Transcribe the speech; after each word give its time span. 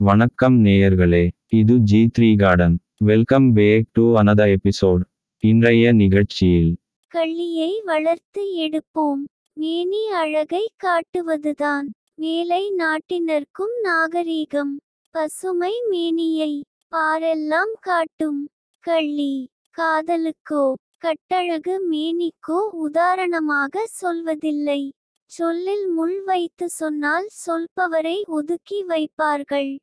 வணக்கம் 0.00 0.64
நேயர்களே 0.64 1.30
இது 1.48 1.78
G 1.78 2.10
three 2.18 2.38
garden. 2.38 2.78
Welcome 2.98 3.52
back 3.52 3.86
to 3.92 4.16
another 4.16 4.56
episode 4.56 5.00
இன்றைய 5.38 5.92
நிகழ்ச்சியில். 5.92 6.76
கள்ளியை 7.08 7.82
வளர்த்து 7.84 8.58
எடுப்போம். 8.58 9.24
மேனி 9.52 10.08
அழகை 10.10 10.70
காட்டுவதுதான். 10.84 11.82
மேலை 12.14 12.74
நாட்டினர்க்கும் 12.78 13.74
நாகரீகம். 13.84 14.72
பசுமை 15.10 15.72
மேனியை 15.88 16.64
பாரெல்லாம் 16.90 17.74
காட்டும். 17.80 18.48
கள்ளி 18.80 19.48
காதலுக்கோ 19.76 20.72
கட்டழகு 20.98 21.80
மேனிக்கோ 21.90 22.60
உதாரணமாக 22.70 23.88
சொல்வதில்லை. 24.02 24.90
சொல்லில் 25.24 25.88
முள் 25.88 26.22
வைத்து 26.22 26.68
சொன்னால் 26.68 27.28
சொல்பவரை 27.46 28.22
ஒதுக்கி 28.26 28.84
வைப்பார்கள். 28.88 29.78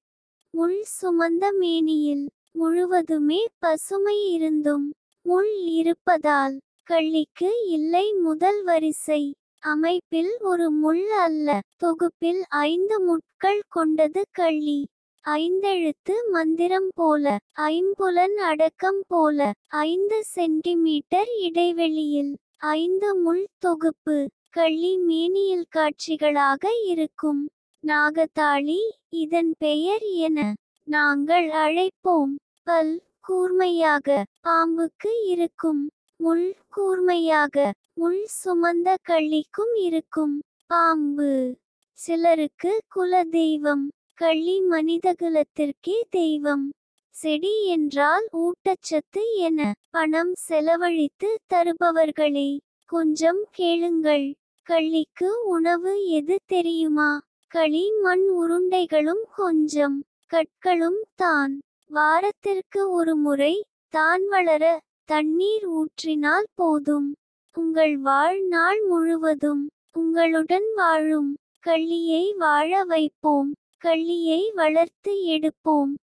முள் 0.55 0.85
சுமந்த 0.91 1.45
மேனியில் 1.51 2.29
முழுவதுமே 2.51 3.39
பசுமை 3.59 4.31
இருந்தும் 4.31 4.85
முள் 5.25 5.49
இருப்பதால் 5.71 6.55
கள்ளிக்கு 6.91 7.49
இல்லை 7.67 8.13
முதல் 8.13 8.63
வரிசை. 8.63 9.33
அமைப்பில் 9.63 10.31
ஒரு 10.41 10.71
முள் 10.71 11.07
அல்ல 11.07 11.59
தொகுப்பில் 11.75 12.41
ஐந்து 12.49 12.99
முட்கள் 13.01 13.61
கொண்டது 13.67 14.23
கள்ளி. 14.31 14.79
ஐந்தெழுத்து 15.25 16.15
மந்திரம் 16.31 16.89
போல 16.95 17.37
ஐம்புலன் 17.67 18.37
அடக்கம் 18.51 19.03
போல 19.07 19.51
ஐந்து 19.67 20.23
சென்டிமீட்டர் 20.23 21.33
இடைவெளியில் 21.39 22.33
ஐந்து 22.57 23.15
முள் 23.15 23.45
தொகுப்பு 23.57 24.29
கள்ளி 24.49 24.97
மேனியில் 24.97 25.67
காட்சிகளாக 25.69 26.63
இருக்கும். 26.83 27.43
நாகத்தாளி 27.85 28.79
இதன் 29.09 29.55
பெயர் 29.57 30.01
என 30.01 30.53
நாங்கள் 30.83 31.47
அழைப்போம். 31.47 32.33
பல் 32.63 33.01
கூர்மையாக 33.19 34.23
பாம்புக்கு 34.43 35.11
இருக்கும். 35.25 35.89
முள் 36.15 36.55
கூர்மையாக 36.69 37.73
முள் 37.93 38.27
சுமந்த 38.45 38.95
கள்ளிக்கும் 39.09 39.73
இருக்கும். 39.75 40.41
பாம்பு. 40.67 41.55
சிலருக்கு 41.93 42.81
குல 42.87 43.23
தெய்வம் 43.23 43.91
கள்ளி 44.13 44.61
மனிதகுலத்திற்கே 44.69 45.97
தெய்வம். 46.09 46.71
செடி 47.15 47.65
என்றால் 47.65 48.27
ஊட்டச்சத்து 48.33 49.23
என 49.35 49.73
பணம் 49.89 50.33
செலவழித்து 50.33 51.39
தருபவர்களே. 51.53 52.59
கொஞ்சம் 52.85 53.45
கேளுங்கள். 53.51 54.33
கள்ளிக்கு 54.69 55.29
உணவு 55.45 56.07
எது 56.09 56.39
தெரியுமா? 56.45 57.21
களி 57.47 57.91
மண் 58.03 58.23
உருண்டைகளும் 58.29 59.21
கொஞ்சம் 59.35 60.03
கற்களும் 60.33 60.99
தான். 61.15 61.59
வாரத்திற்கு 61.87 62.91
ஒரு 62.91 63.15
முறை 63.15 63.65
தான் 63.89 64.27
வளர 64.27 64.79
தண்ணீர் 65.05 65.65
ஊற்றினால் 65.69 66.47
போதும். 66.55 67.15
உங்கள் 67.53 67.97
வாழ்நாள் 67.97 68.81
முழுவதும் 68.81 69.69
உங்களுடன் 69.93 70.67
வாழும். 70.75 71.31
கள்ளியை 71.59 72.33
வாழ 72.37 72.83
வைப்போம். 72.83 73.53
கள்ளியை 73.77 74.51
வளர்த்து 74.55 75.13
எடுப்போம். 75.27 75.93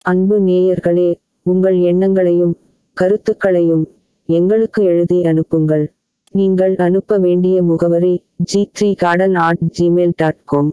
அன்பு 0.00 0.36
நேயர்களே 0.40 1.10
உங்கள் 1.52 1.78
எண்ணங்களையும் 1.90 2.54
கருத்துக்களையும் 2.96 3.84
எங்களுக்கு 4.28 4.80
எழுதி 4.84 5.18
அனுப்புங்கள். 5.24 5.84
நீங்கள் 6.34 6.74
அனுப்ப 6.86 7.18
வேண்டிய 7.18 7.56
முகவரி 7.62 8.14
G 8.50 8.60
three 8.76 8.90
garden 8.96 9.36
at 9.44 9.64
Gmail 9.78 10.14
dot 10.16 10.44
com 10.44 10.70